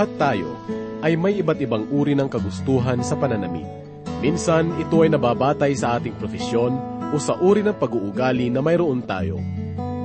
[0.00, 0.56] Lahat tayo
[1.04, 3.68] ay may iba't ibang uri ng kagustuhan sa pananamit.
[4.24, 6.72] Minsan, ito ay nababatay sa ating profesyon
[7.12, 9.36] o sa uri ng pag-uugali na mayroon tayo.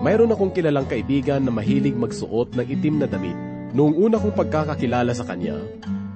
[0.04, 3.40] Mayroon akong kilalang kaibigan na mahilig magsuot ng itim na damit.
[3.72, 5.56] Noong una kong pagkakakilala sa kanya,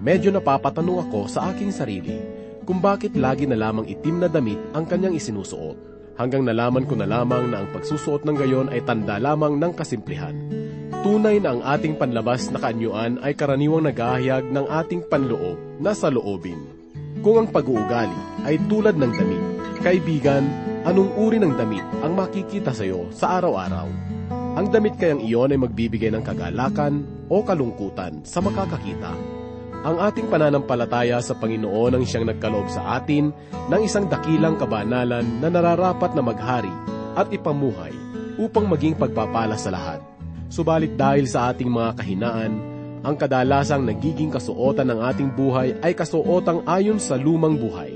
[0.03, 2.19] medyo napapatanong ako sa aking sarili
[2.67, 5.79] kung bakit lagi na lamang itim na damit ang kanyang isinusuot.
[6.19, 10.35] Hanggang nalaman ko na lamang na ang pagsusuot ng gayon ay tanda lamang ng kasimplihan.
[10.99, 16.11] Tunay na ang ating panlabas na kaanyuan ay karaniwang nagahayag ng ating panloob na sa
[16.11, 16.59] loobin.
[17.23, 19.43] Kung ang pag-uugali ay tulad ng damit,
[19.79, 20.43] kaibigan,
[20.83, 23.87] anong uri ng damit ang makikita sa iyo sa araw-araw?
[24.59, 29.15] Ang damit kayang iyon ay magbibigay ng kagalakan o kalungkutan sa makakakita.
[29.87, 33.31] Ang ating pananampalataya sa Panginoon ang siyang nagkaloob sa atin
[33.71, 36.75] ng isang dakilang kabanalan na nararapat na maghari
[37.15, 37.95] at ipamuhay
[38.35, 40.08] upang maging pagpapala sa lahat.
[40.49, 42.53] Subalit dahil sa ating mga kahinaan,
[43.05, 47.95] ang kadalasang nagiging kasuotan ng ating buhay ay kasuotang ayon sa lumang buhay.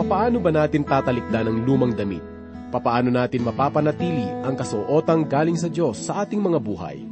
[0.00, 2.24] Papaano ba natin tatalikdan ang lumang damit?
[2.72, 7.04] Papaano natin mapapanatili ang kasuotang galing sa Diyos sa ating mga buhay?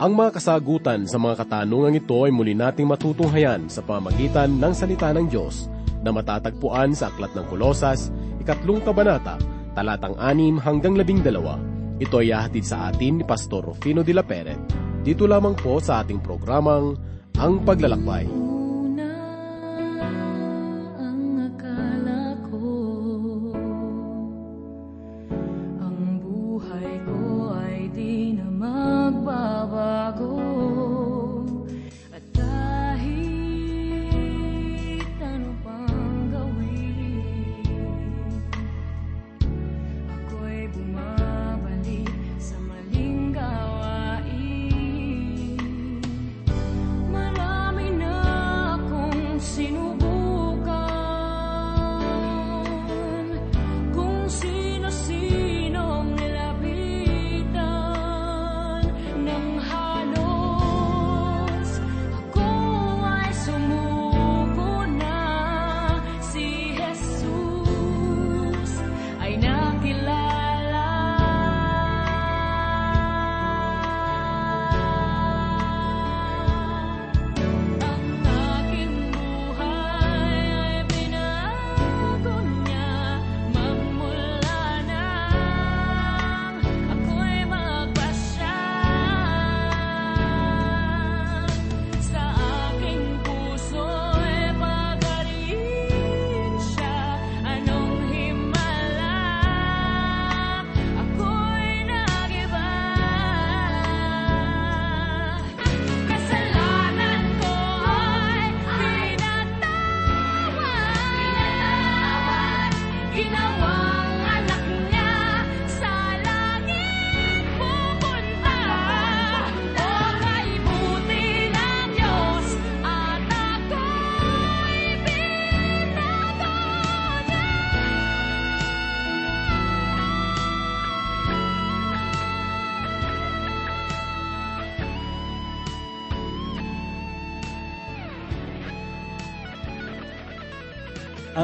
[0.00, 5.12] Ang mga kasagutan sa mga katanungang ito ay muli nating matutunghayan sa pamamagitan ng salita
[5.12, 5.68] ng Diyos
[6.00, 8.08] na matatagpuan sa Aklat ng Kolosas,
[8.42, 9.36] ikatlong kabanata,
[9.76, 11.71] talatang anim hanggang labing dalawa.
[12.00, 14.60] Ito ay ahatid sa atin ni Pastor Rufino de la Peret.
[15.02, 16.94] Dito lamang po sa ating programang
[17.36, 18.51] Ang Paglalakbay.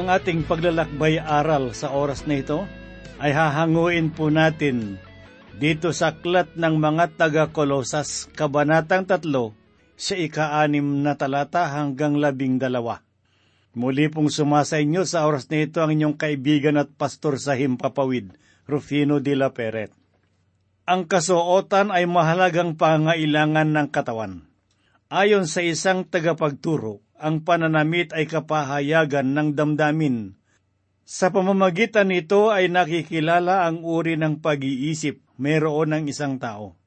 [0.08, 2.64] Ang ating paglalakbay aral sa oras na ito
[3.20, 4.96] ay hahanguin po natin
[5.60, 9.20] dito sa aklat ng mga taga-Kolosas, Kabanatang 3,
[10.00, 13.04] sa ika-anim na talata hanggang labing dalawa.
[13.76, 18.32] Muli pong sumasa inyo sa oras na ito ang inyong kaibigan at pastor sa Himpapawid,
[18.64, 19.92] Rufino de la Peret.
[20.88, 24.48] Ang kasuotan ay mahalagang pangailangan ng katawan.
[25.12, 30.38] Ayon sa isang tagapagturo, ang pananamit ay kapahayagan ng damdamin.
[31.02, 36.78] Sa pamamagitan nito ay nakikilala ang uri ng pag-iisip mayroon ng isang tao.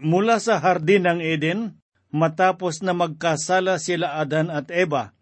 [0.00, 1.78] Mula sa hardin ng Eden,
[2.10, 5.12] matapos na magkasala sila Adan at Eva,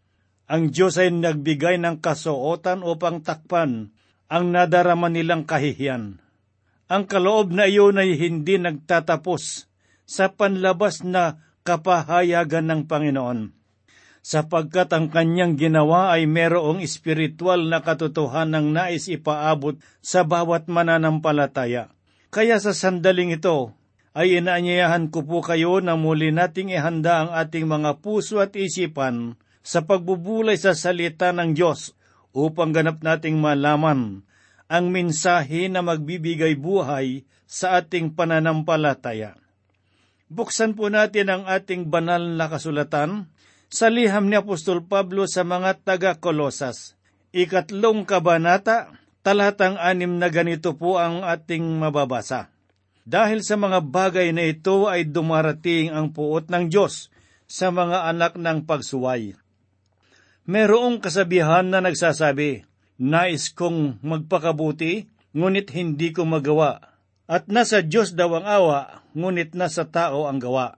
[0.49, 3.93] ang Diyos ay nagbigay ng kasuotan upang takpan
[4.31, 6.23] ang nadarama nilang kahihiyan.
[6.89, 9.69] Ang kaloob na iyon ay hindi nagtatapos
[10.09, 13.58] sa panlabas na kapahayagan ng Panginoon
[14.25, 21.91] sapagkat ang kanyang ginawa ay merong espiritual na katotohanan nais ipaabot sa bawat mananampalataya.
[22.29, 23.73] Kaya sa sandaling ito,
[24.19, 29.39] ay inaanyayahan ko po kayo na muli nating ihanda ang ating mga puso at isipan
[29.63, 31.95] sa pagbubulay sa salita ng Diyos
[32.35, 34.27] upang ganap nating malaman
[34.69, 39.41] ang mensahe na magbibigay buhay sa ating pananampalataya.
[40.29, 43.33] Buksan po natin ang ating banal na kasulatan
[43.69, 46.97] sa liham ni Apostol Pablo sa mga taga-Kolosas.
[47.37, 52.49] Ikatlong kabanata, talatang anim na ganito po ang ating mababasa.
[53.09, 57.09] Dahil sa mga bagay na ito ay dumarating ang puot ng Diyos
[57.49, 59.37] sa mga anak ng pagsuway.
[60.49, 62.65] Merong kasabihan na nagsasabi,
[62.99, 66.99] Nais kong magpakabuti, ngunit hindi ko magawa.
[67.29, 70.77] At nasa Diyos daw ang awa, ngunit nasa tao ang gawa.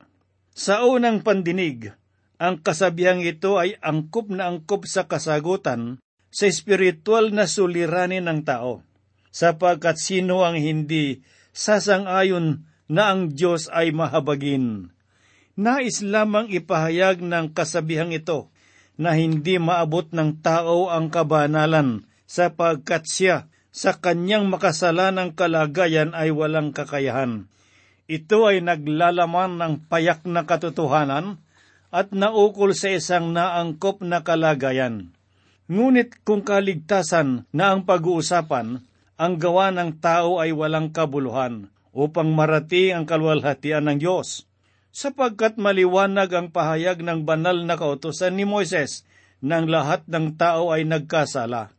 [0.51, 1.95] Sa unang pandinig,
[2.41, 6.01] ang kasabihang ito ay angkop na angkop sa kasagutan
[6.33, 8.81] sa espiritual na suliranin ng tao,
[9.29, 11.21] sapagkat sino ang hindi
[11.53, 14.89] sasang-ayon na ang Diyos ay mahabagin.
[15.61, 18.49] Nais lamang ipahayag ng kasabihang ito
[18.97, 23.37] na hindi maabot ng tao ang kabanalan sapagkat siya
[23.69, 27.53] sa kanyang makasalanang kalagayan ay walang kakayahan.
[28.11, 31.39] Ito ay naglalaman ng payak na katotohanan
[31.91, 35.11] at naukol sa isang naangkop na kalagayan.
[35.71, 38.83] Ngunit kung kaligtasan na ang pag-uusapan,
[39.21, 44.47] ang gawa ng tao ay walang kabuluhan upang marating ang kalwalhatian ng Diyos.
[44.91, 49.07] Sapagkat maliwanag ang pahayag ng banal na kautosan ni Moises
[49.39, 51.71] ng lahat ng tao ay nagkasala.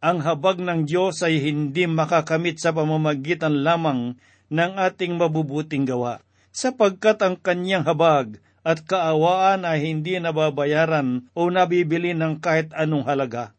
[0.00, 4.16] Ang habag ng Diyos ay hindi makakamit sa pamamagitan lamang
[4.48, 12.12] ng ating mabubuting gawa, sapagkat ang kanyang habag at kaawaan ay hindi nababayaran o nabibili
[12.12, 13.56] ng kahit anong halaga.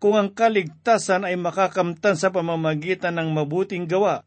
[0.00, 4.24] Kung ang kaligtasan ay makakamtan sa pamamagitan ng mabuting gawa,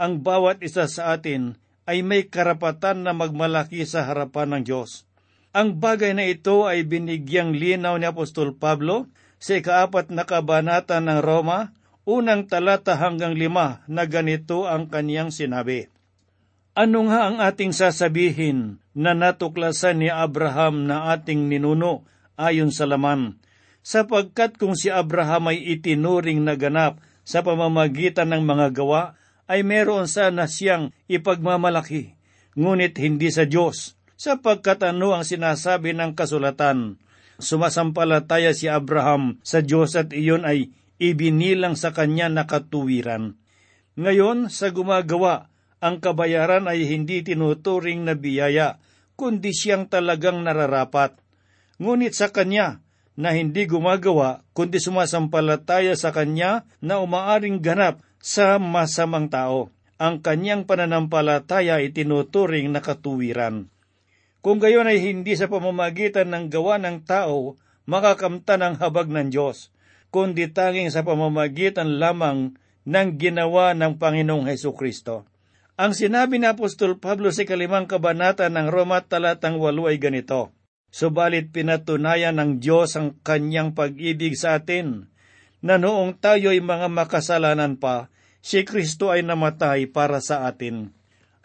[0.00, 5.04] ang bawat isa sa atin ay may karapatan na magmalaki sa harapan ng Diyos.
[5.50, 9.10] Ang bagay na ito ay binigyang linaw ni Apostol Pablo
[9.42, 11.74] sa ikaapat na kabanata ng Roma,
[12.06, 15.90] unang talata hanggang lima na ganito ang kaniyang sinabi.
[16.70, 22.06] Ano nga ang ating sasabihin na natuklasan ni Abraham na ating ninuno
[22.38, 23.42] ayon sa laman?
[23.82, 29.18] Sapagkat kung si Abraham ay itinuring na ganap sa pamamagitan ng mga gawa,
[29.50, 32.14] ay meron sana siyang ipagmamalaki,
[32.54, 37.02] ngunit hindi sa Diyos, sapagkat ano ang sinasabi ng kasulatan,
[37.42, 40.70] sumasampalataya si Abraham sa Diyos at iyon ay
[41.02, 43.34] ibinilang sa kanya na katuwiran.
[43.98, 45.49] Ngayon, sa gumagawa,
[45.80, 48.76] ang kabayaran ay hindi tinuturing na biyaya,
[49.16, 51.16] kundi siyang talagang nararapat.
[51.80, 52.84] Ngunit sa kanya,
[53.20, 59.68] na hindi gumagawa, kundi sumasampalataya sa kanya na umaaring ganap sa masamang tao.
[60.00, 63.68] Ang kanyang pananampalataya ay tinuturing na katuwiran.
[64.40, 69.68] Kung gayon ay hindi sa pamamagitan ng gawa ng tao makakamtan ang habag ng Diyos,
[70.08, 72.56] kundi tanging sa pamamagitan lamang
[72.88, 75.28] ng ginawa ng Panginoong Heso Kristo.
[75.80, 80.52] Ang sinabi ni Apostol Pablo sa kalimang kabanata ng Roma talatang walo ay ganito,
[80.92, 85.08] Subalit pinatunayan ng Diyos ang kanyang pag-ibig sa atin,
[85.64, 88.12] na noong tayo ay mga makasalanan pa,
[88.44, 90.92] si Kristo ay namatay para sa atin.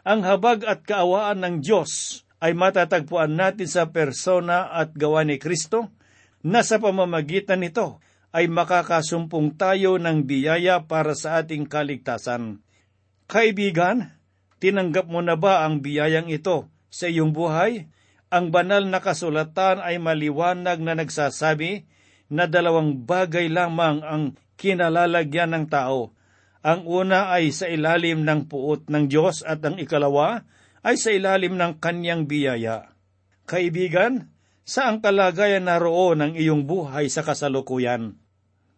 [0.03, 5.95] Ang habag at kaawaan ng Diyos ay matatagpuan natin sa persona at gawa ni Kristo,
[6.43, 8.03] na sa pamamagitan nito
[8.35, 12.60] ay makakasumpong tayo ng biyaya para sa ating kaligtasan.
[13.31, 14.14] Kaibigan,
[14.65, 17.86] tinanggap mo na ba ang biyayang ito sa iyong buhay?
[18.34, 21.86] Ang banal na kasulatan ay maliwanag na nagsasabi
[22.34, 26.17] na dalawang bagay lamang ang kinalalagyan ng tao.
[26.65, 30.41] Ang una ay sa ilalim ng puot ng Diyos at ang ikalawa
[30.81, 32.89] ay sa ilalim ng kanyang biyaya.
[33.45, 34.34] Kaibigan,
[34.65, 38.17] saang kalagayan naroon ang iyong buhay sa kasalukuyan?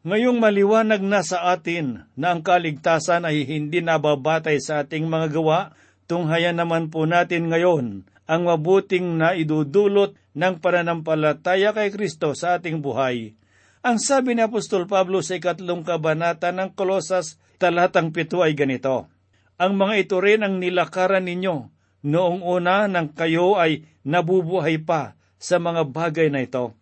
[0.06, 5.74] Ngayong maliwanag na sa atin na ang kaligtasan ay hindi nababatay sa ating mga gawa,
[6.06, 12.78] tunghayan naman po natin ngayon ang mabuting na idudulot ng pananampalataya kay Kristo sa ating
[12.78, 13.34] buhay.
[13.82, 19.10] Ang sabi ni Apostol Pablo sa ikatlong kabanata ng Kolosas, talatang pito ay ganito,
[19.58, 21.74] Ang mga ito rin ang nilakaran ninyo
[22.06, 26.78] noong una nang kayo ay nabubuhay pa sa mga bagay na ito.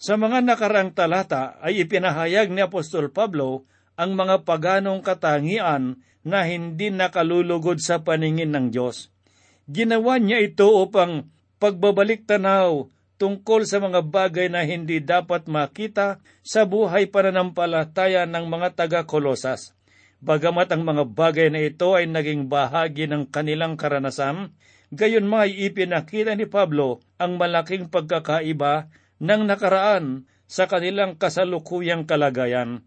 [0.00, 3.68] Sa mga nakarang talata ay ipinahayag ni Apostol Pablo
[4.00, 9.12] ang mga paganong katangian na hindi nakalulugod sa paningin ng Diyos.
[9.68, 11.28] Ginawa niya ito upang
[11.60, 12.88] pagbabalik tanaw
[13.20, 19.76] tungkol sa mga bagay na hindi dapat makita sa buhay pananampalataya ng mga taga-Kolosas.
[20.24, 24.56] Bagamat ang mga bagay na ito ay naging bahagi ng kanilang karanasan,
[24.88, 28.88] gayon may ipinakita ni Pablo ang malaking pagkakaiba
[29.20, 32.82] ng nakaraan sa kanilang kasalukuyang kalagayan.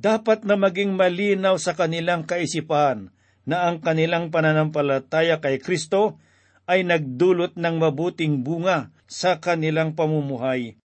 [0.00, 3.12] Dapat na maging malinaw sa kanilang kaisipan
[3.44, 6.20] na ang kanilang pananampalataya kay Kristo
[6.70, 10.78] ay nagdulot ng mabuting bunga sa kanilang pamumuhay.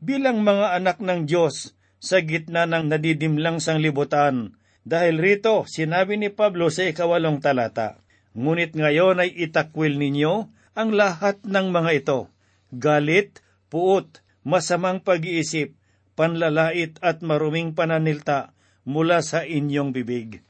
[0.00, 6.72] Bilang mga anak ng Diyos sa gitna ng nadidimlang sanglibutan, dahil rito sinabi ni Pablo
[6.72, 8.00] sa ikawalong talata,
[8.36, 12.20] Ngunit ngayon ay itakwil ninyo ang lahat ng mga ito,
[12.68, 13.40] galit,
[13.72, 15.74] puot, masamang pag-iisip,
[16.14, 18.54] panlalait at maruming pananilta
[18.86, 20.46] mula sa inyong bibig.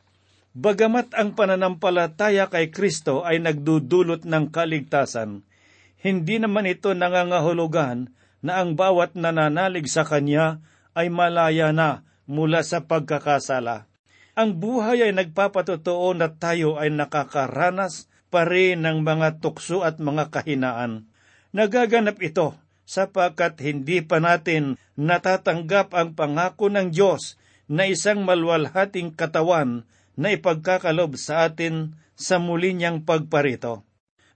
[0.52, 5.48] Bagamat ang pananampalataya kay Kristo ay nagdudulot ng kaligtasan,
[6.04, 8.12] hindi naman ito nangangahulugan
[8.44, 10.60] na ang bawat nananalig sa Kanya
[10.92, 13.88] ay malaya na mula sa pagkakasala.
[14.36, 20.28] Ang buhay ay nagpapatotoo na tayo ay nakakaranas pa rin ng mga tukso at mga
[20.28, 21.08] kahinaan.
[21.56, 22.52] Nagaganap ito
[22.86, 31.18] sapagkat hindi pa natin natatanggap ang pangako ng Diyos na isang malwalhating katawan na ipagkakalob
[31.18, 33.84] sa atin sa muli niyang pagparito.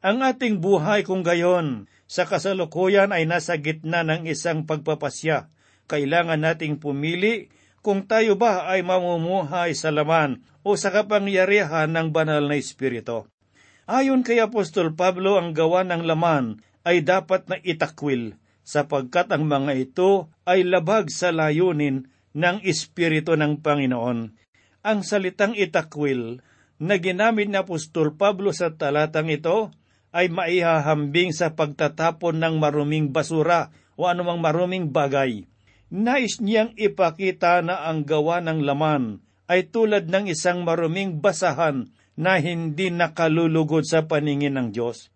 [0.02, 5.48] Ang ating buhay kung gayon sa kasalukuyan ay nasa gitna ng isang pagpapasya.
[5.86, 7.48] Kailangan nating pumili
[7.80, 13.24] kung tayo ba ay mamumuhay sa laman o sa kapangyarihan ng banal na Espiritu.
[13.88, 19.72] Ayon kay Apostol Pablo, ang gawa ng laman ay dapat na itakwil sapagkat ang mga
[19.76, 24.40] ito ay labag sa layunin ng Espiritu ng Panginoon
[24.80, 26.40] ang salitang itakwil
[26.80, 29.68] na ginamit ni Apostol Pablo sa talatang ito
[30.10, 35.44] ay maihahambing sa pagtatapon ng maruming basura o anumang maruming bagay.
[35.92, 39.20] Nais niyang ipakita na ang gawa ng laman
[39.50, 45.12] ay tulad ng isang maruming basahan na hindi nakalulugod sa paningin ng Diyos.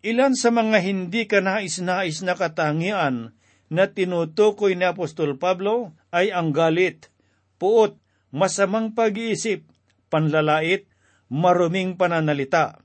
[0.00, 3.36] Ilan sa mga hindi ka nais-nais na katangian
[3.68, 7.12] na tinutukoy ni Apostol Pablo ay ang galit,
[7.60, 8.00] puot,
[8.32, 9.68] masamang pag-iisip,
[10.08, 10.88] panlalait,
[11.28, 12.80] maruming pananalita.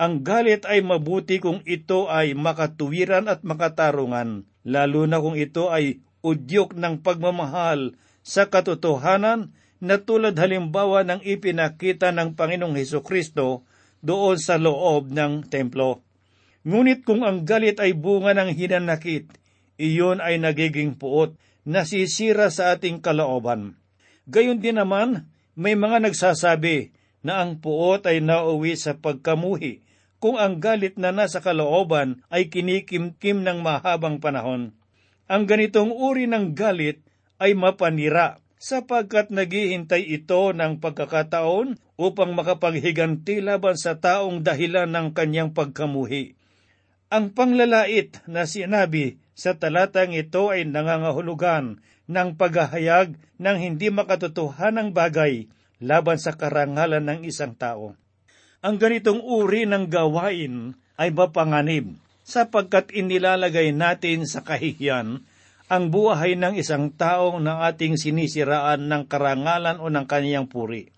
[0.00, 6.00] Ang galit ay mabuti kung ito ay makatuwiran at makatarungan, lalo na kung ito ay
[6.24, 9.52] udyok ng pagmamahal sa katotohanan
[9.84, 13.68] na tulad halimbawa ng ipinakita ng Panginoong Heso Kristo
[14.00, 16.05] doon sa loob ng templo.
[16.66, 19.30] Ngunit kung ang galit ay bunga ng hinanakit,
[19.78, 23.78] iyon ay nagiging puot, nasisira sa ating kalooban.
[24.26, 26.90] Gayon din naman, may mga nagsasabi
[27.22, 29.86] na ang puot ay nauwi sa pagkamuhi
[30.18, 34.74] kung ang galit na nasa kalooban ay kinikimkim ng mahabang panahon.
[35.30, 36.98] Ang ganitong uri ng galit
[37.38, 45.54] ay mapanira sapagkat naghihintay ito ng pagkakataon upang makapaghiganti laban sa taong dahilan ng kanyang
[45.54, 46.34] pagkamuhi.
[47.06, 51.78] Ang panglalait na sinabi sa talatang ito ay nangangahulugan
[52.10, 55.46] ng paghahayag ng hindi makatotohanang bagay
[55.78, 57.94] laban sa karangalan ng isang tao.
[58.58, 61.94] Ang ganitong uri ng gawain ay mapanganib
[62.26, 65.22] sapagkat inilalagay natin sa kahihiyan
[65.70, 70.90] ang buhay ng isang tao na ating sinisiraan ng karangalan o ng kaniyang puri.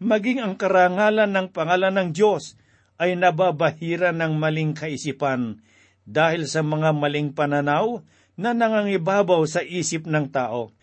[0.00, 2.56] Maging ang karangalan ng pangalan ng Diyos
[3.00, 5.64] ay nababahira ng maling kaisipan
[6.04, 8.04] dahil sa mga maling pananaw
[8.36, 10.76] na nangangibabaw sa isip ng tao.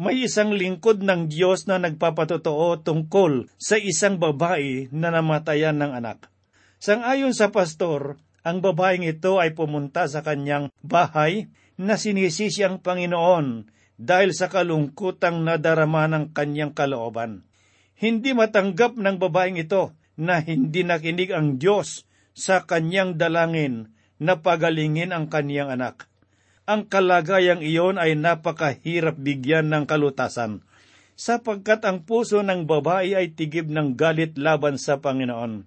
[0.00, 6.32] May isang lingkod ng Diyos na nagpapatotoo tungkol sa isang babae na namatayan ng anak.
[6.80, 13.68] Sangayon sa pastor, ang babaeng ito ay pumunta sa kanyang bahay na sinisisi ang Panginoon
[14.00, 17.44] dahil sa kalungkutang nadarama ng kanyang kalooban.
[18.00, 22.04] Hindi matanggap ng babaeng ito na hindi nakinig ang Diyos
[22.36, 26.10] sa kanyang dalangin na pagalingin ang kaniyang anak
[26.70, 30.62] ang kalagayang iyon ay napakahirap bigyan ng kalutasan,
[31.18, 35.66] sapagkat ang puso ng babae ay tigib ng galit laban sa Panginoon.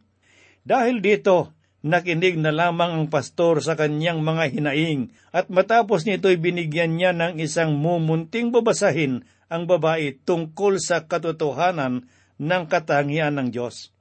[0.63, 1.51] Dahil dito,
[1.83, 7.35] nakinig na lamang ang pastor sa kanyang mga hinaing at matapos nito'y binigyan niya ng
[7.43, 12.07] isang mumunting babasahin ang babae tungkol sa katotohanan
[12.39, 13.92] ng katangian ng Diyos.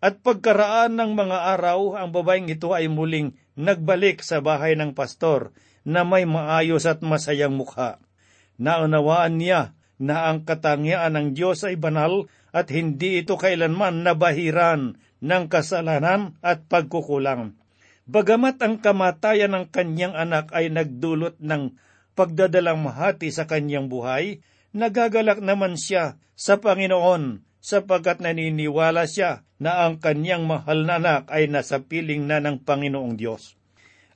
[0.00, 5.52] At pagkaraan ng mga araw, ang babaeng ito ay muling nagbalik sa bahay ng pastor
[5.84, 8.00] na may maayos at masayang mukha.
[8.56, 15.44] Naunawaan niya na ang katangian ng Diyos ay banal at hindi ito kailanman nabahiran ng
[15.52, 17.60] kasalanan at pagkukulang.
[18.08, 21.76] Bagamat ang kamatayan ng kanyang anak ay nagdulot ng
[22.16, 24.40] pagdadalang mahati sa kanyang buhay,
[24.72, 31.48] nagagalak naman siya sa Panginoon sapagkat naniniwala siya na ang kanyang mahal na anak ay
[31.48, 33.60] nasa piling na ng Panginoong Diyos.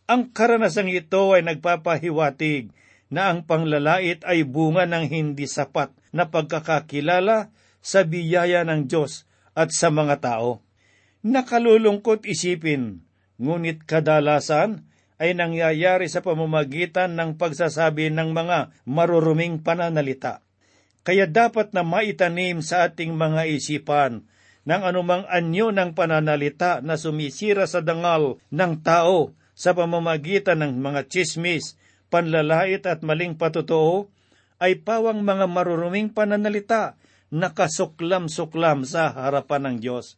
[0.04, 2.72] Ang karanasang ito ay nagpapahiwatig
[3.08, 7.52] na ang panglalait ay bunga ng hindi sapat na pagkakakilala
[7.84, 10.60] sa biyaya ng Diyos at sa mga tao.
[11.24, 13.04] Nakalulungkot isipin,
[13.40, 14.84] ngunit kadalasan
[15.16, 20.43] ay nangyayari sa pamamagitan ng pagsasabi ng mga maruruming pananalita.
[21.04, 24.25] Kaya dapat na maitanim sa ating mga isipan
[24.64, 31.06] ng anumang anyo ng pananalita na sumisira sa dangal ng tao sa pamamagitan ng mga
[31.12, 31.76] chismis,
[32.08, 34.08] panlalait at maling patotoo
[34.56, 36.96] ay pawang mga maruruming pananalita
[37.28, 40.16] na kasuklam-suklam sa harapan ng Diyos.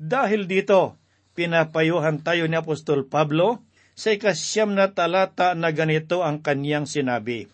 [0.00, 0.96] Dahil dito,
[1.36, 3.60] pinapayuhan tayo ni Apostol Pablo
[3.92, 7.52] sa ikasyam na talata na ganito ang kanyang sinabi.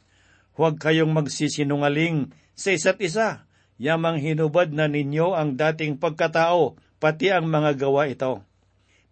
[0.55, 3.49] Huwag kayong magsisinungaling sa isa't isa,
[3.81, 8.45] yamang hinubad na ninyo ang dating pagkatao, pati ang mga gawa ito.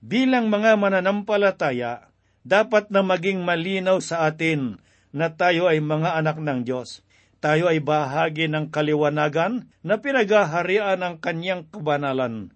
[0.01, 2.09] Bilang mga mananampalataya,
[2.47, 4.81] dapat na maging malinaw sa atin
[5.13, 7.05] na tayo ay mga anak ng Diyos.
[7.41, 12.53] Tayo ay bahagi ng kaliwanagan na pinagaharian ng kanyang kabanalan.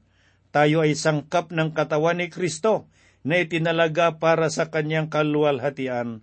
[0.53, 2.87] Tayo ay sangkap ng katawan ni Kristo
[3.25, 6.23] na itinalaga para sa kanyang kaluwalhatian.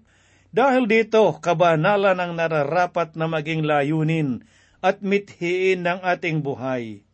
[0.51, 4.43] Dahil dito, kabanalan ang nararapat na maging layunin
[4.83, 7.07] at mithiin ng ating buhay.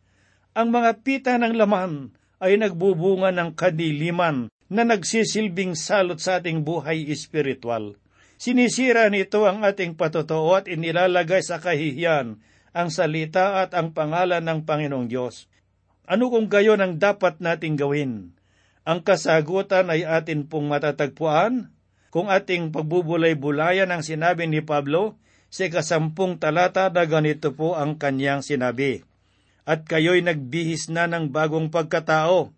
[0.58, 2.10] Ang mga pita ng laman
[2.42, 7.94] ay nagbubunga ng kadiliman na nagsisilbing salot sa ating buhay espiritual.
[8.38, 12.42] Sinisira nito ang ating patotoo at inilalagay sa kahihiyan
[12.74, 15.46] ang salita at ang pangalan ng Panginoong Diyos.
[16.06, 18.34] Ano kung gayon ang dapat nating gawin?
[18.82, 21.74] Ang kasagutan ay atin pong matatagpuan
[22.08, 28.44] kung ating pagbubulay-bulayan ang sinabi ni Pablo sa kasampung talata na ganito po ang kanyang
[28.44, 29.04] sinabi.
[29.68, 32.52] At kayo'y nagbihis na ng bagong pagkatao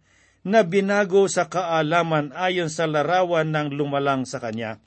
[0.47, 4.79] na binago sa kaalaman ayon sa larawan ng lumalang sa kanya.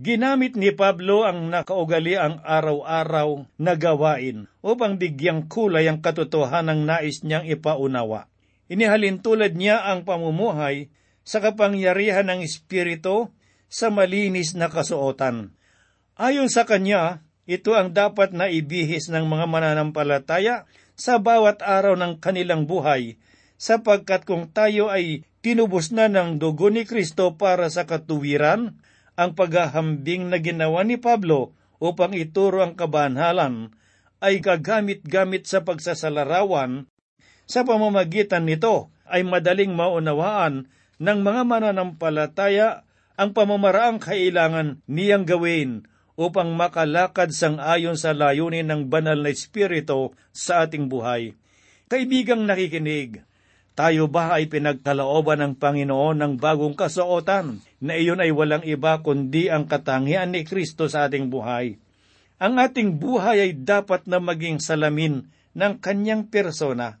[0.00, 7.20] Ginamit ni Pablo ang nakaugali ang araw-araw na gawain upang bigyang kulay ang katotohanang nais
[7.22, 8.26] niyang ipaunawa.
[8.72, 10.88] Inihalin tulad niya ang pamumuhay
[11.22, 13.30] sa kapangyarihan ng Espiritu
[13.72, 15.56] sa malinis na kasuotan.
[16.20, 22.20] Ayon sa kanya, ito ang dapat na ibihis ng mga mananampalataya sa bawat araw ng
[22.20, 23.16] kanilang buhay,
[23.56, 28.76] sapagkat kung tayo ay tinubos na ng dugo ni Kristo para sa katuwiran,
[29.16, 33.72] ang paghahambing na ginawa ni Pablo upang ituro ang kabanhalan
[34.22, 36.86] ay gagamit-gamit sa pagsasalarawan
[37.52, 40.70] sa pamamagitan nito ay madaling maunawaan
[41.02, 45.84] ng mga mananampalataya ang pamamaraang kailangan niyang gawin
[46.16, 51.36] upang makalakad sang ayon sa layunin ng banal na Espiritu sa ating buhay.
[51.88, 53.24] Kaibigang nakikinig,
[53.72, 59.48] tayo ba ay pinagkalooban ng Panginoon ng bagong kasuotan na iyon ay walang iba kundi
[59.48, 61.80] ang katangian ni Kristo sa ating buhay?
[62.36, 67.00] Ang ating buhay ay dapat na maging salamin ng kanyang persona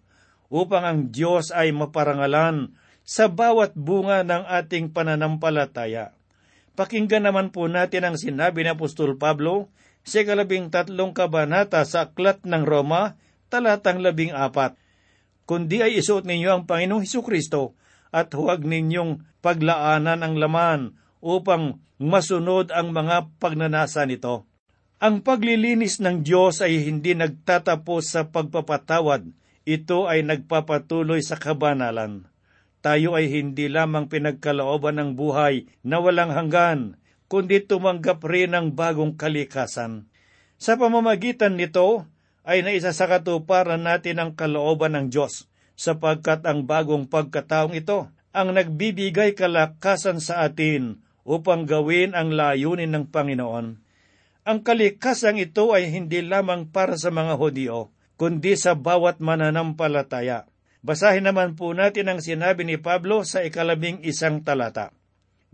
[0.52, 6.14] upang ang Diyos ay maparangalan sa bawat bunga ng ating pananampalataya.
[6.72, 9.68] Pakinggan naman po natin ang sinabi ni Apostol Pablo
[10.02, 13.20] sa kalabing tatlong kabanata sa Aklat ng Roma,
[13.52, 14.74] talatang labing apat.
[15.44, 17.76] Kundi ay isuot ninyo ang Panginoong Heso Kristo
[18.08, 20.80] at huwag ninyong paglaanan ang laman
[21.20, 24.48] upang masunod ang mga pagnanasa nito.
[25.02, 29.26] Ang paglilinis ng Diyos ay hindi nagtatapos sa pagpapatawad,
[29.66, 32.31] ito ay nagpapatuloy sa kabanalan.
[32.82, 36.98] Tayo ay hindi lamang pinagkalooban ng buhay na walang hanggan,
[37.30, 40.10] kundi tumanggap rin ng bagong kalikasan.
[40.58, 42.10] Sa pamamagitan nito,
[42.42, 45.46] ay naisasakatuparan natin ang kalooban ng Diyos,
[45.78, 53.06] sapagkat ang bagong pagkataong ito ang nagbibigay kalakasan sa atin upang gawin ang layunin ng
[53.14, 53.66] Panginoon.
[54.42, 60.50] Ang kalikasang ito ay hindi lamang para sa mga Hudyo, kundi sa bawat mananampalataya.
[60.82, 64.90] Basahin naman po natin ang sinabi ni Pablo sa ikalabing isang talata.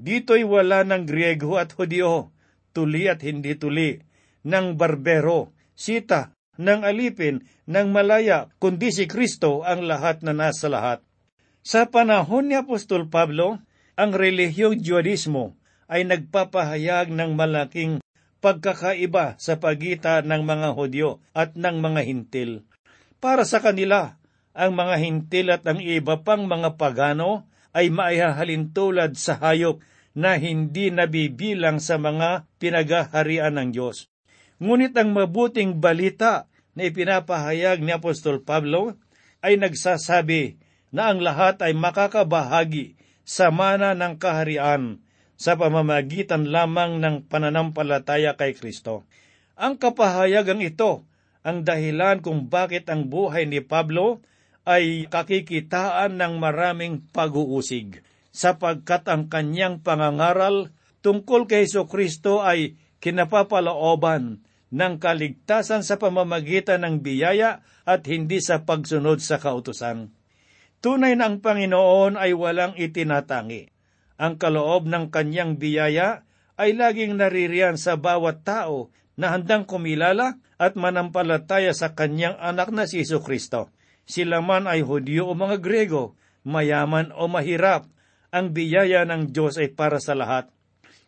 [0.01, 2.33] Dito'y wala ng Griego at Hudyo,
[2.73, 4.01] tuli at hindi tuli,
[4.49, 11.05] ng barbero, sita, ng alipin, ng malaya, kundi si Kristo ang lahat na nasa lahat.
[11.61, 13.61] Sa panahon ni Apostol Pablo,
[13.99, 15.61] ang relihiyong Judaismo
[15.93, 18.01] ay nagpapahayag ng malaking
[18.38, 22.64] pagkakaiba sa pagitan ng mga Hudyo at ng mga Hintil.
[23.19, 24.17] Para sa kanila,
[24.59, 29.79] ang mga Hintil at ang iba pang mga pagano ay maihahalin tulad sa hayop
[30.18, 34.11] na hindi nabibilang sa mga pinagaharian ng Diyos.
[34.59, 38.99] Ngunit ang mabuting balita na ipinapahayag ni Apostol Pablo
[39.47, 40.59] ay nagsasabi
[40.90, 44.99] na ang lahat ay makakabahagi sa mana ng kaharian
[45.38, 49.07] sa pamamagitan lamang ng pananampalataya kay Kristo.
[49.55, 51.07] Ang kapahayagang ito
[51.47, 54.18] ang dahilan kung bakit ang buhay ni Pablo
[54.68, 60.68] ay kakikitaan ng maraming pag-uusig, sapagkat ang kanyang pangangaral
[61.00, 68.68] tungkol kay Heso Kristo ay kinapapalooban ng kaligtasan sa pamamagitan ng biyaya at hindi sa
[68.68, 70.12] pagsunod sa kautusan.
[70.85, 73.72] Tunay na ang Panginoon ay walang itinatangi.
[74.20, 76.28] Ang kaloob ng kanyang biyaya
[76.61, 82.85] ay laging naririyan sa bawat tao na handang kumilala at manampalataya sa kanyang anak na
[82.85, 83.72] si Kristo.
[84.09, 87.85] Sila man ay Hudyo o mga Grego, mayaman o mahirap,
[88.33, 90.49] ang biyaya ng Diyos ay para sa lahat.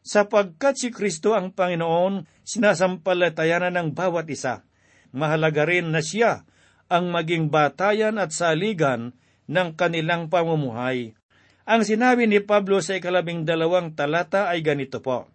[0.04, 4.68] Sapagkat si Kristo ang Panginoon, sinasampalatayanan ng bawat isa.
[5.16, 6.44] Mahalaga rin na siya
[6.92, 9.16] ang maging batayan at saligan
[9.48, 11.16] ng kanilang pamumuhay.
[11.64, 15.28] Ang sinabi ni Pablo sa ikalabing dalawang talata ay ganito po,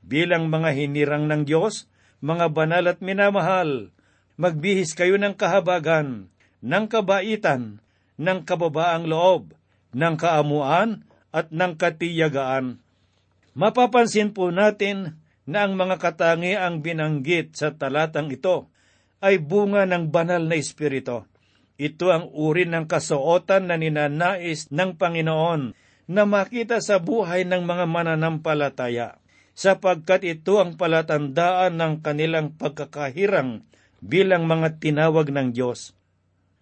[0.00, 1.90] Bilang mga hinirang ng Diyos,
[2.24, 3.92] mga banal at minamahal,
[4.40, 7.80] magbihis kayo ng kahabagan, ng kabaitan,
[8.20, 9.56] ng kababaang loob,
[9.96, 12.82] ng kaamuan, at ng katiyagaan.
[13.54, 18.70] Mapapansin po natin na ang mga katangi ang binanggit sa talatang ito
[19.22, 21.26] ay bunga ng banal na espiritu.
[21.80, 25.72] Ito ang uri ng kasuotan na ninanais ng Panginoon
[26.10, 29.16] na makita sa buhay ng mga mananampalataya,
[29.54, 33.62] sapagkat ito ang palatandaan ng kanilang pagkakahirang
[34.02, 35.94] bilang mga tinawag ng Diyos.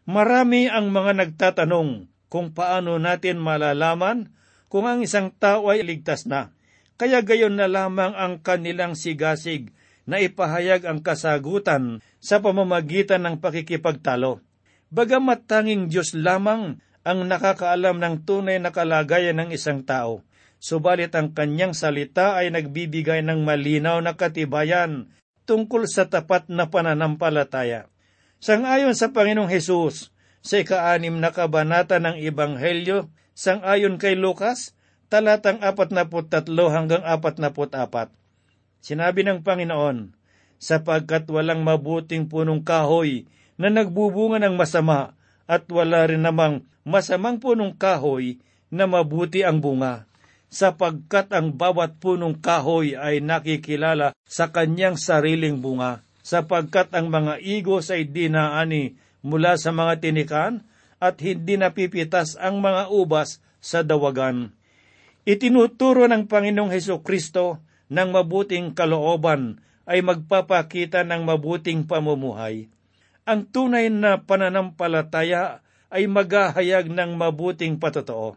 [0.09, 4.33] Marami ang mga nagtatanong kung paano natin malalaman
[4.73, 6.57] kung ang isang tao ay ligtas na.
[6.97, 9.69] Kaya gayon na lamang ang kanilang sigasig
[10.09, 14.41] na ipahayag ang kasagutan sa pamamagitan ng pakikipagtalo.
[14.89, 20.25] Bagamat tanging Diyos lamang ang nakakaalam ng tunay na kalagayan ng isang tao,
[20.57, 25.13] subalit ang kanyang salita ay nagbibigay ng malinaw na katibayan
[25.45, 27.93] tungkol sa tapat na pananampalataya.
[28.39, 30.15] Sangayon sa Panginoong Hesus,
[30.47, 34.79] sa ikaanim na kabanata ng Ebanghelyo, sangayon kay Lukas,
[35.11, 38.15] talatang 43 hanggang 44.
[38.79, 40.15] Sinabi ng Panginoon,
[40.63, 43.27] sapagkat walang mabuting punong kahoy
[43.59, 45.19] na nagbubunga ng masama
[45.51, 48.39] at wala rin namang masamang punong kahoy
[48.71, 50.07] na mabuti ang bunga,
[50.47, 57.89] sapagkat ang bawat punong kahoy ay nakikilala sa kanyang sariling bunga, sapagkat ang mga igos
[57.89, 60.61] ay dinaani mula sa mga tinikan
[61.01, 64.53] at hindi napipitas ang mga ubas sa dawagan.
[65.25, 72.69] Itinuturo ng Panginoong Heso Kristo ng mabuting kalooban ay magpapakita ng mabuting pamumuhay.
[73.25, 78.37] Ang tunay na pananampalataya ay maghahayag ng mabuting patotoo.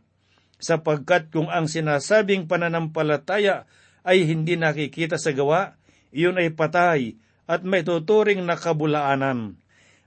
[0.64, 3.68] Sapagkat kung ang sinasabing pananampalataya
[4.08, 5.76] ay hindi nakikita sa gawa,
[6.16, 9.58] iyon ay patay at may tuturing na kabulaanan.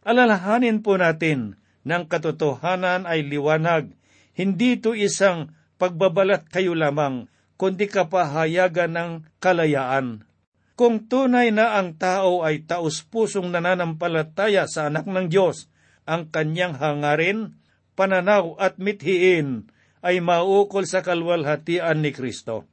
[0.04, 3.92] Alalahanin po natin ng katotohanan ay liwanag,
[4.34, 10.26] hindi ito isang pagbabalat kayo lamang, kundi kapahayagan ng kalayaan.
[10.74, 15.70] Kung tunay na ang tao ay taus-pusong nananampalataya sa anak ng Diyos,
[16.02, 17.54] ang kanyang hangarin,
[17.94, 19.70] pananaw at mithiin
[20.02, 22.66] ay maukol sa kalwalhatian ni Kristo.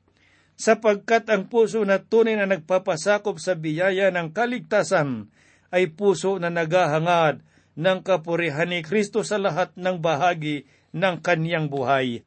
[0.62, 5.34] Sapagkat ang puso na tunay na nagpapasakop sa biyaya ng kaligtasan
[5.74, 7.41] ay puso na naghahangad
[7.74, 12.21] ng kapurihan ni Kristo sa lahat ng bahagi ng kanyang buhay.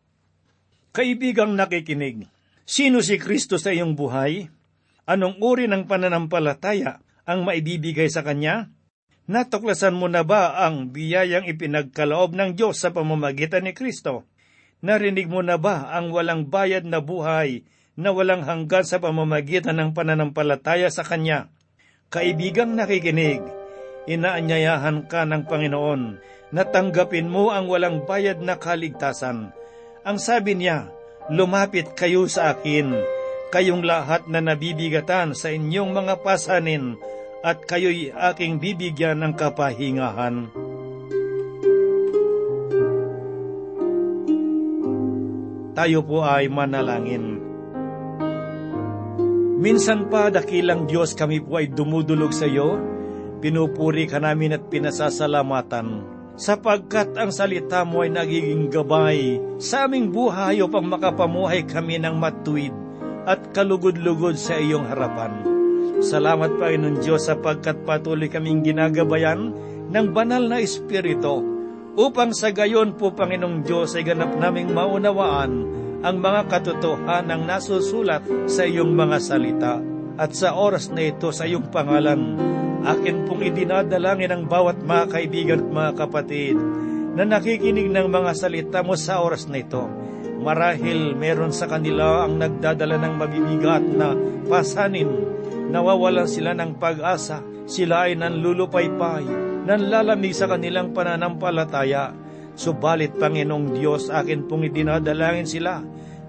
[0.90, 2.26] Kaibigang nakikinig,
[2.66, 4.50] sino si Kristo sa iyong buhay?
[5.06, 8.66] Anong uri ng pananampalataya ang maibibigay sa Kanya?
[9.30, 14.26] Natuklasan mo na ba ang biyayang ipinagkaloob ng Diyos sa pamamagitan ni Kristo?
[14.82, 17.62] Narinig mo na ba ang walang bayad na buhay
[17.94, 21.50] na walang hanggan sa pamamagitan ng pananampalataya sa Kanya?
[22.10, 23.42] Kaibigang nakikinig,
[24.10, 26.02] inaanyayahan ka ng Panginoon
[26.54, 29.54] na tanggapin mo ang walang bayad na kaligtasan
[30.04, 30.92] ang sabi niya,
[31.32, 32.92] Lumapit kayo sa akin,
[33.48, 37.00] kayong lahat na nabibigatan sa inyong mga pasanin,
[37.40, 40.52] at kayo'y aking bibigyan ng kapahingahan.
[45.72, 47.33] Tayo po ay manalangin.
[49.54, 52.74] Minsan pa, dakilang Diyos, kami po ay dumudulog sa iyo,
[53.38, 60.58] pinupuri ka namin at pinasasalamatan sapagkat ang salita mo ay nagiging gabay sa aming buhay
[60.66, 62.74] upang makapamuhay kami ng matuwid
[63.24, 65.30] at kalugod-lugod sa iyong harapan.
[66.02, 69.54] Salamat Panginoon Diyos sapagkat patuloy kaming ginagabayan
[69.94, 71.38] ng banal na Espiritu
[71.94, 75.52] upang sa gayon po Panginoong Diyos ay ganap naming maunawaan
[76.04, 79.80] ang mga katotohanang nasusulat sa iyong mga salita
[80.20, 82.36] at sa oras na ito sa iyong pangalan
[82.84, 86.56] Akin pong idinadalangin ang bawat mga kaibigan at mga kapatid
[87.16, 89.88] na nakikinig ng mga salita mo sa oras na ito.
[90.44, 94.12] Marahil meron sa kanila ang nagdadala ng mabibigat na
[94.44, 95.08] pasanin.
[95.72, 97.40] Nawawalan sila ng pag-asa.
[97.64, 99.24] Sila ay nanlulupaypay,
[99.64, 102.12] nanlalamig sa kanilang pananampalataya.
[102.52, 105.80] Subalit, Panginoong Diyos, akin pong idinadalangin sila.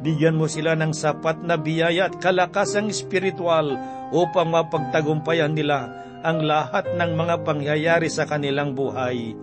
[0.05, 3.73] Bigyan mo sila ng sapat na biyaya at kalakasang espiritual
[4.13, 5.89] upang mapagtagumpayan nila
[6.21, 9.33] ang lahat ng mga pangyayari sa kanilang buhay.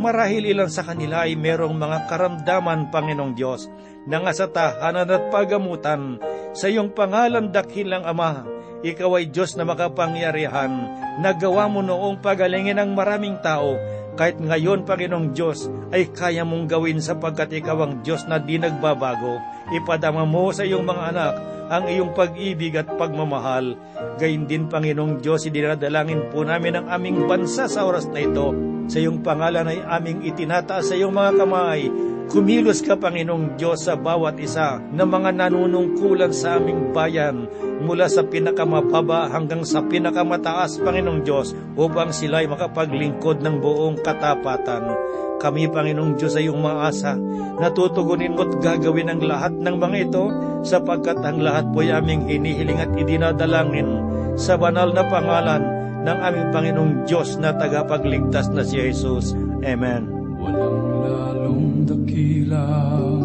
[0.00, 3.68] Marahil ilan sa kanila ay merong mga karamdaman, Panginoong Diyos,
[4.08, 6.16] na nga sa tahanan at pagamutan
[6.56, 8.44] sa iyong pangalan dakilang Ama.
[8.84, 10.72] Ikaw ay Diyos na makapangyarihan,
[11.20, 13.76] nagawa mo noong pagalingin ng maraming tao,
[14.16, 19.38] kahit ngayon, Panginoong Diyos, ay kaya mong gawin sapagkat ikaw ang Diyos na di nagbabago.
[19.76, 21.34] Ipadama mo sa iyong mga anak
[21.66, 23.74] ang iyong pag-ibig at pagmamahal.
[24.16, 28.75] Gayun din, Panginoong Diyos, idinadalangin po namin ang aming bansa sa oras na ito.
[28.86, 31.90] Sa iyong pangalan ay aming itinataas sa iyong mga kamay.
[32.26, 37.46] Kumilos ka, Panginoong Diyos, sa bawat isa na mga nanunungkulan sa aming bayan
[37.82, 44.90] mula sa pinakamababa hanggang sa pinakamataas, Panginoong Diyos, upang sila ay makapaglingkod ng buong katapatan.
[45.38, 47.14] Kami, Panginoong Diyos, ay iyong maasa.
[47.62, 50.24] Natutugunin mo at gagawin ang lahat ng mga ito
[50.66, 54.02] sapagkat ang lahat po ay aming hinihiling at idinadalangin
[54.34, 55.75] sa banal na pangalan
[56.06, 59.34] ng aming Panginoong Diyos na tagapagligtas na si Jesus.
[59.66, 60.06] Amen.
[60.38, 63.18] Walang lalong dakilang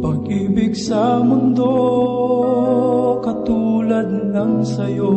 [0.00, 1.68] pag-ibig sa mundo
[3.20, 5.12] katulad ng sayo.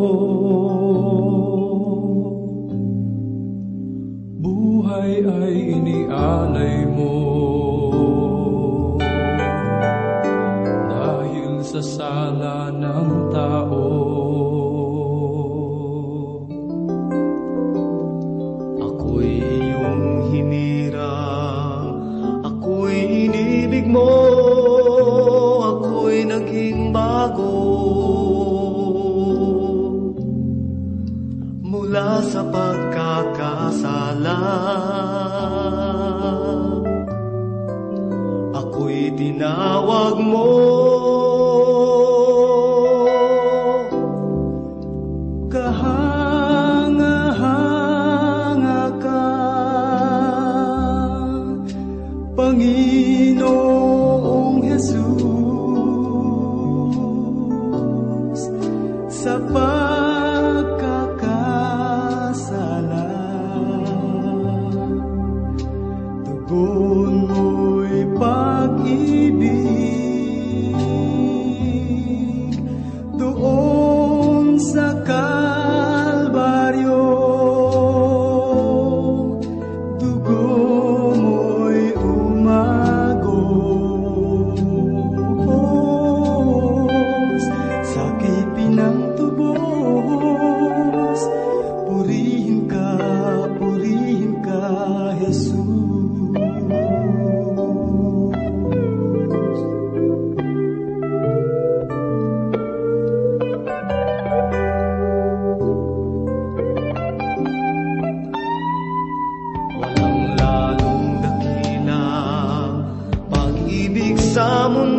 [59.23, 60.02] Sa pagkakasala.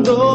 [0.04, 0.33] Pag-ibig